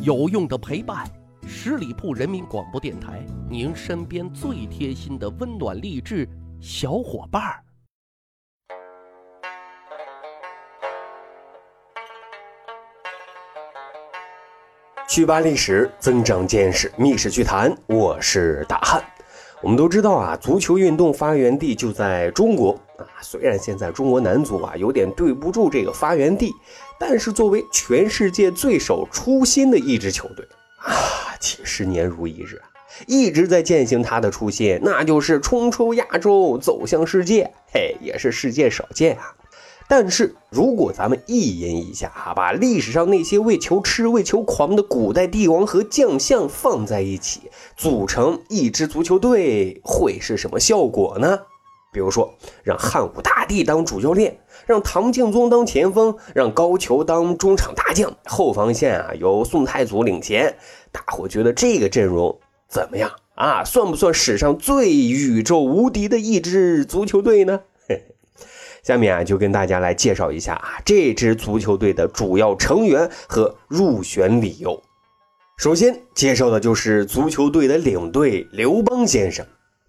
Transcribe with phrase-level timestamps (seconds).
[0.00, 1.04] 有用的陪伴，
[1.44, 6.28] 十里铺人民广播电台，您身边最贴心的温暖励志
[6.60, 7.64] 小伙伴儿。
[15.08, 19.02] 去扒历史，增长见识，密室趣谈，我是大汉。
[19.60, 23.04] 我们都知道啊，足球运动发源地就在中国啊。
[23.20, 26.54] 虽然现在中国男足啊有点对不住这个发源地，
[26.98, 30.46] 但是作为全世界最守初心的一支球队
[30.78, 32.62] 啊，几十年如一日，
[33.08, 37.52] 一直在践行他的初心，那就是冲出亚洲，走向世界。
[37.72, 39.34] 嘿，也是世界少见啊。
[39.88, 47.40] 但是如果咱们一言一下啊，把历史上那些为求吃、为求狂的古代帝王和将相放在一起，
[47.74, 51.38] 组成一支足球队，会是什么效果呢？
[51.90, 60.58] 比如说，让汉武大帝当主教练，让唐敬宗当前锋，让高俅当中场大将，后防线啊由宋太祖领衔，
[60.92, 63.64] 大伙觉得这个阵容怎么样啊？
[63.64, 67.60] 算不算史上最宇宙无敌的一支足球队呢？
[68.88, 74.82] 下面啊，就跟大家来介绍一下啊这支足球队的主要成员和入选理由。
[75.58, 79.44] 首先介绍的就是足球队的领队刘邦先生。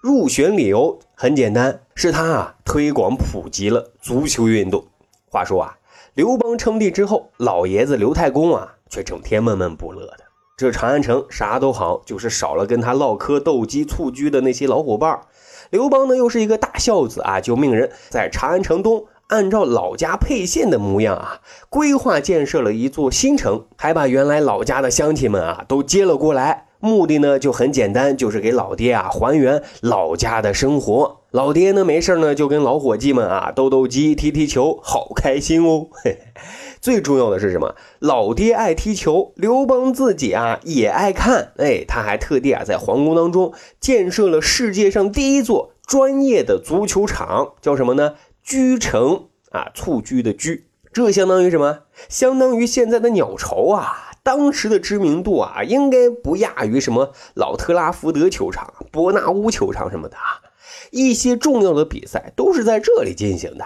[0.00, 4.86] 入选理由很简单，是他啊推广普及了足球运动。
[5.28, 5.76] 话说啊，
[6.14, 10.20] 刘邦称帝之后，老爷子刘太公啊却整天闷闷不乐的。
[10.56, 15.26] 这长安城啥都好，就是少了跟他唠嗑、斗鸡、蹴鞠的那些老伙伴儿。
[15.74, 26.68] 刘邦呢，又是一个大孝子啊，就命人在长安城东，按照老家沛县的模样啊，规划建设了一座新城，还把原来老家的乡亲们啊都接了过来。
[26.78, 31.22] 目的呢就很简单，就是给老爹啊还原老家的生活。
[31.32, 35.88] 老爹呢没事呢就跟老伙计们啊斗斗鸡、踢踢球，好开心哦。
[35.90, 36.42] 嘿 嘿
[36.84, 37.76] 最重要的是什么？
[37.98, 41.54] 老爹爱踢球，刘邦自己啊也爱看。
[41.56, 48.16] 哎，他还特地啊在皇宫当中建设了世界上第一座专业的足球场，叫什么呢？
[48.42, 51.84] 居城啊，蹴鞠的鞠，这相当于什么？
[52.10, 54.10] 相当于现在的鸟巢啊。
[54.22, 60.52] 当时的知名度啊，应该不亚于什么老特拉福德球场、伯纳乌球场什么的啊。
[60.90, 63.64] 一些重要的比赛都是在这里进行的。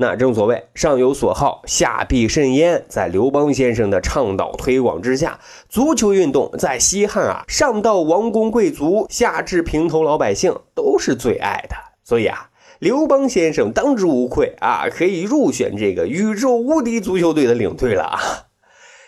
[0.00, 2.86] 那正所谓上有所好，下必甚焉。
[2.88, 5.38] 在刘邦先生的倡导推广之下，
[5.68, 11.76] 足球运动在西汉啊，上到王公贵族，下至平头老百姓都是最爱的。
[12.02, 18.18] 所以啊，刘邦先生当之无愧啊，可以入选这个宇宙无敌足球队的领队了啊。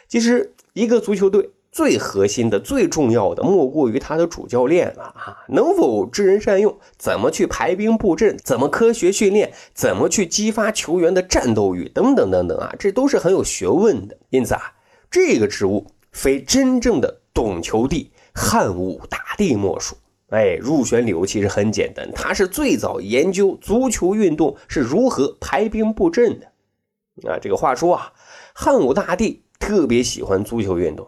[0.09, 5.39] 其实，一个足球队最核心的、最重要的，莫过于他的主教练了啊！
[5.49, 6.79] 能否知人善用？
[6.99, 8.37] 怎么去排兵布阵？
[8.45, 9.55] 怎么科学训练？
[9.73, 11.89] 怎么去激发球员的战斗欲？
[11.89, 14.19] 等等等等啊，这都是很有学问的。
[14.29, 14.75] 因此啊，
[15.11, 19.97] 这个职务非真正的懂球帝汉武大帝莫属。
[20.29, 26.47] 哎，入选理由其实很简单，他是最早研究足球运动是如何排兵布阵的。
[27.31, 28.13] 啊，这个话说啊，
[28.53, 29.43] 汉武大帝。
[29.63, 31.07] 特别喜欢足球运动，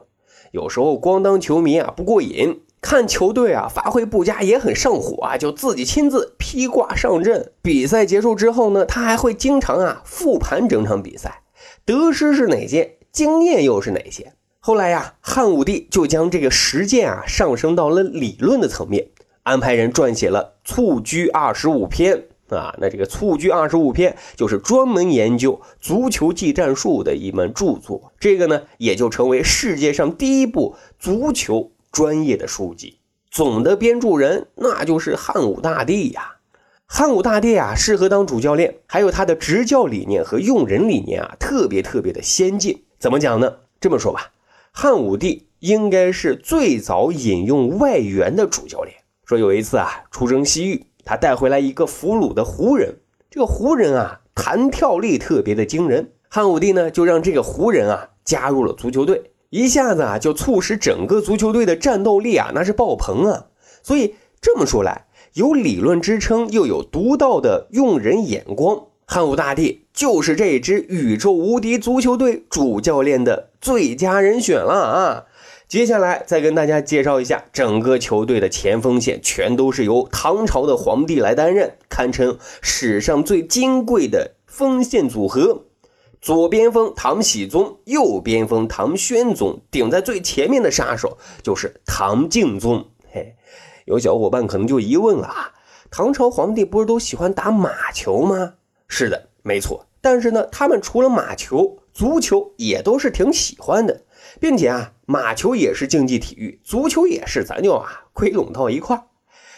[0.55, 7.51] 有时候光当球迷啊不过瘾，看球队啊发挥不佳也很上火啊，就自己亲自披挂上阵。
[7.61, 11.43] 比赛结束之后呢，他还会经常啊复盘整场比赛，
[11.85, 14.35] 得失是哪些，经验又是哪些。
[14.61, 19.09] 后来呀，汉武帝就将这个实践啊上升到了理论的层面，
[19.43, 22.17] 安排人撰写了《蹴鞠二十五篇》。
[22.49, 32.99] 啊，那这个《蹴鞠二十五篇》就是专门研究足球技战术的一门著作，这个呢也就成为世界上第一部足球专业的书籍。
[33.31, 36.37] 总的编著人那就是汉武大帝呀。
[36.87, 42.85] 汉武大帝啊，适合当主教练，还有他的执教理念和用人理念啊，特别特别的先进。
[42.99, 43.57] 怎么讲呢？
[43.81, 44.31] 这么说吧，
[44.71, 48.95] 汉武帝应该是最早引用外援的主教练。
[49.25, 50.87] 说有一次啊，出征西域。
[51.05, 52.97] 他带回来一个俘虏的胡人，
[53.31, 56.13] 这个胡人啊，弹跳力特别的惊人。
[56.29, 63.47] 汉武帝呢，就让这个胡人啊加入了足球队，一下子啊，就促使整个足球队的战斗力啊，那是爆棚啊。
[63.83, 75.25] 所以这么说来，有理论支撑，又有独到的用人眼光，汉武大帝就是这支宇宙无敌足球队主教练的最佳人选了啊。
[75.75, 85.65] 接下来再跟大家介绍一下，整个球队的前锋线全都是由唐朝的皇帝来担任，堪称史上最金贵的锋线组合。
[86.21, 92.87] 左边锋唐僖宗，右边锋唐宣宗，顶在最前面的杀手就是唐敬宗。
[93.11, 93.35] 嘿，
[93.85, 95.55] 有小伙伴可能就疑问了啊，
[95.91, 98.55] 唐朝皇帝不是都喜欢打马球吗？
[98.87, 99.85] 是的，没错。
[100.01, 104.03] 但是呢，他们除了马球，足球也都是挺喜欢的。
[104.41, 109.05] 并且啊，马球也是竞技体育，足球也是，咱就啊归拢到一块。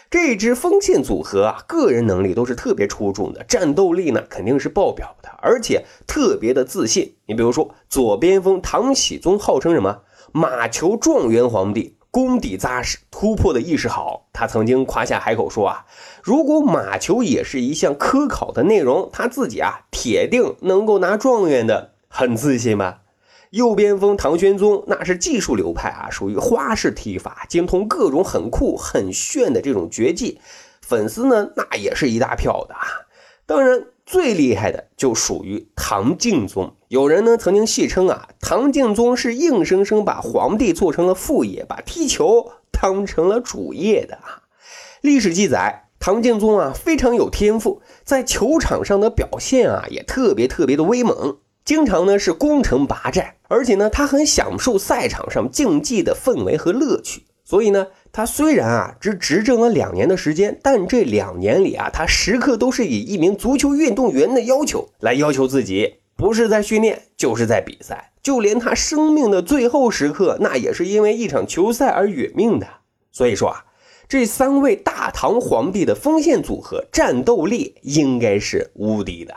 [0.09, 7.15] 这支锋线组合啊，个人能力都是特别出众的，战斗力呢肯定是爆表的，而且特别的自信。
[7.25, 14.29] 你比如说，左边锋唐喜宗号称什么“马球状元皇帝”，功底扎实，突破的意识好。
[14.31, 15.85] 他曾经夸下海口说啊，
[16.23, 23.01] 如果马球也是一项科考的内容，他自己啊铁定能够拿状元的，很自信吧？
[23.51, 30.39] 右边锋唐玄宗那是技术流派啊，属于花式踢法，精通各种很酷很炫的这种绝技，
[30.81, 32.85] 粉丝呢那也是一大票的啊。
[33.45, 44.43] 当然最厉害的就属于唐敬宗，有人呢曾经戏称啊，唐敬宗是硬生生把皇帝做成了副业，把踢球当成了主业的啊。
[44.99, 51.37] 历史记载，唐敬宗啊非常有天赋，在球场上的表现啊也特别特别的威猛。
[51.67, 57.23] 经常呢是攻城拔寨，而且呢他很享受赛场上竞技的氛围和乐趣。
[57.43, 68.13] 所以呢，他虽然啊只执政了两年的时间，但这两年里啊，他时刻都是以一名足球运动员的要求来要求自己，不是在训练，就是在比赛。
[68.23, 72.65] 就连他生命的最后时刻，那也是因为一场球赛而殒命的。
[73.11, 73.65] 所以说啊，
[74.07, 79.35] 这三位大唐皇帝的锋线组合战斗力应该是无敌的。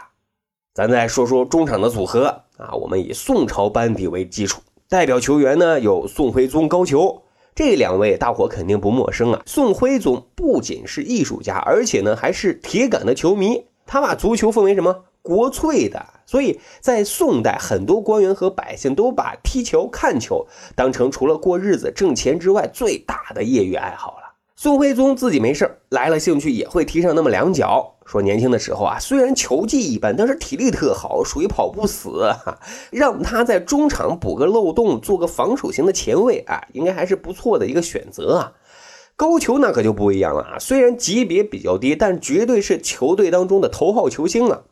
[0.72, 7.22] 咱再说说中场的组合啊，我们以宋朝班底为基础，代表球员呢有宋徽宗、高俅
[7.56, 9.42] 这两位，大伙肯定不陌生啊。
[9.46, 20.46] 宋徽宗不仅是艺术家，而且呢还是铁杆的球迷，他把足球奉为什么国粹的，所以在宋代，很多官员和百姓都把踢球、看球
[20.76, 24.18] 当成除了过日子、挣钱之外最大的业余爱好了。
[24.54, 27.96] 宋徽宗自己没事来了兴趣也会踢上那么两脚。
[28.10, 32.34] 说年轻的时候啊，虽然球技一般，但是体力特好，属于跑不死。
[32.90, 38.52] 让他在中场补个漏洞，做个防守型的前卫啊，应该还是不错的一个选择啊。
[39.14, 44.62] 高俅那可就不一样了啊，虽然级别比较低，但绝对是球队当中的头号球星啊。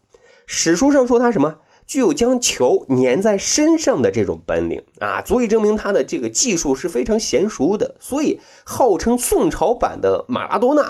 [0.44, 7.94] 史书上说他什么，具有将球粘在身上的这种本领啊，足以证明他的这个技术是非常娴熟的。
[8.00, 10.82] 所以号称宋朝版的马拉多纳，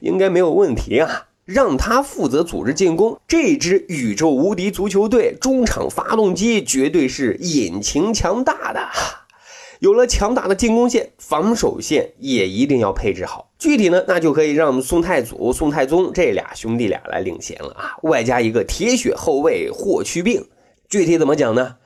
[0.00, 1.26] 应该没有问题啊。
[1.44, 8.88] 让他负责组织进攻，这支宇宙无敌足球队中场发动机绝对是引擎强大的。
[9.80, 13.50] 有了强大的进攻线，防守线也一定要配置好。
[13.58, 20.46] 具体呢，那就可以让宋太祖、宋太宗这俩兄弟俩来领衔了啊，外加一个铁血后卫霍去病。
[20.88, 21.76] 具体怎么讲呢？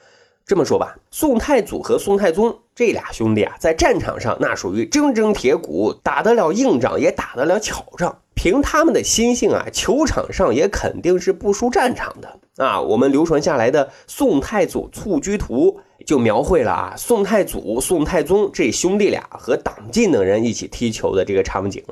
[0.44, 8.18] 这么说吧，宋太祖和宋太宗这俩兄弟啊，在战场上那属于铮铮铁骨，打得了硬仗，也打得了巧仗。
[8.36, 12.80] 凭他们的心性啊，球场上也肯定是不输战场的啊。
[12.80, 21.82] 我们流传下来的《宋太祖蹴鞠图》就描绘了啊，宋太祖、宋太宗这兄弟俩和党进等人一起踢球的这个场景，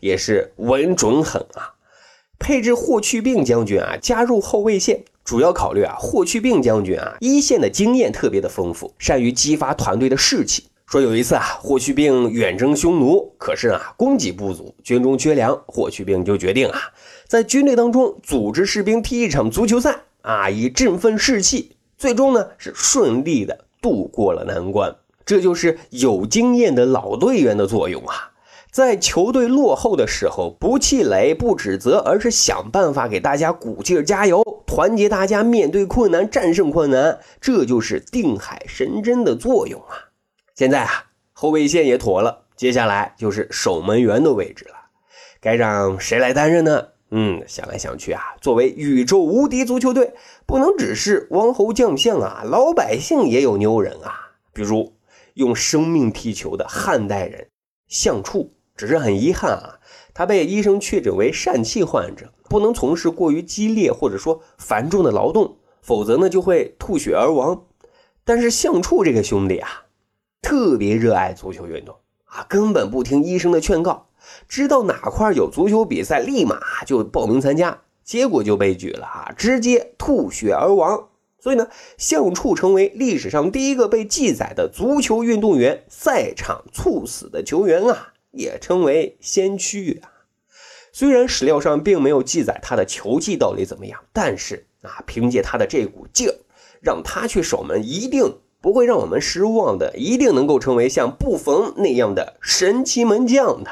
[0.00, 1.72] 也是稳准狠啊。
[2.38, 10.64] 配置霍去病将军啊，加入后卫线，主要考虑啊，霍去病将军啊，一线的经验特别的丰富，善于激发团队的士气。
[10.94, 16.80] 说有一次啊，霍去病远征匈奴，可是啊，供给不足，军中缺粮，霍去病就决定啊，
[17.26, 21.72] 在军队当中组织士兵踢一场足球赛啊，以振奋士气。
[21.98, 24.94] 最终呢，是顺利的度过了难关。
[25.26, 28.30] 这就是有经验的老队员的作用啊，
[28.70, 37.18] 在球队落后的时候，不气馁，不指责，而是想办法给大家鼓劲加油，团结大家面对困难，战胜困难。
[37.40, 40.13] 这就是定海神针的作用啊。
[40.54, 44.76] 现在啊，后卫线也妥了，接下来就是守门员的位置了，
[45.40, 46.88] 该让谁来担任呢？
[47.10, 50.14] 嗯，想来想去啊，作为宇宙无敌足球队，
[50.46, 54.36] 不能只是王侯将相啊，老百姓也有牛人啊。
[54.52, 54.94] 比如
[55.34, 57.48] 用生命踢球的汉代人
[57.88, 59.80] 项处，只是很遗憾啊，
[60.14, 67.64] 他被医生确诊为疝气患者，不能从事过于激烈或者说繁重的劳动，否则呢就会吐血而亡。
[68.24, 69.83] 但是项处这个兄弟啊。
[70.44, 71.96] 特别热爱足球运动
[72.26, 74.08] 啊，根本不听医生的劝告，
[74.46, 81.08] 知道哪块有足球比赛，立马就报名参加，结果就悲剧了啊，直接吐血而亡。
[81.40, 90.28] 所以呢，项处成为历史上第一个被记载的足球运动员赛场猝死的球员啊，也称为先驱啊。
[90.92, 96.28] 虽然史料上并没有记载他的球技到底怎么样，但是啊，凭借他的这股劲，
[96.82, 98.38] 让他去守门一定。
[98.64, 103.70] 不会让我们失望的，一定能够成为像布冯那样的神奇门将的。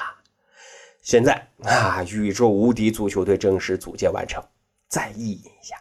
[1.01, 4.45] 现在啊，宇宙无敌足球队正式组建完成。
[4.91, 5.77] 再意淫一下，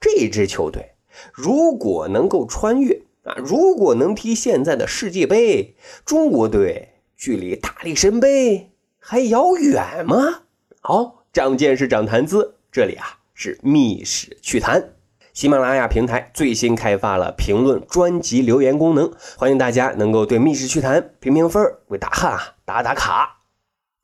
[0.00, 0.92] 这支球队
[1.30, 5.76] 如果能够穿越啊，如果能踢现在的世界杯，
[6.06, 10.44] 中国队距离大力神杯还遥远吗？
[10.80, 14.94] 好，长见识，长谈资，这里啊是密室趣谈。
[15.38, 23.37] 喜马拉雅平台最新开发了评论专辑留言功能，欢迎大家能够对密室趣谈评评分，为大汉啊打打卡。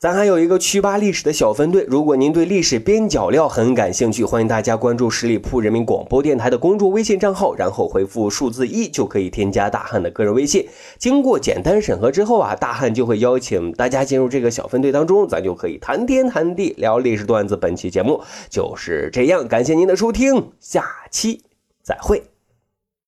[0.04, 10.68] 咱还有一个曲吧历史的小分队，如果您对历史边角料很感兴趣，欢迎大家关注十里铺人民广播电台的公众微信账号，然后回复数字一就可以添加大汉的个人微信。
[10.98, 17.56] 经过简单审核之后啊，大汉就会邀请大家进入这个小分队当中，咱就可以谈天谈地聊历史段子。
[17.56, 18.20] 本期节目
[18.50, 21.40] 就是这样，感谢您的收听，下期
[21.82, 22.33] 再会。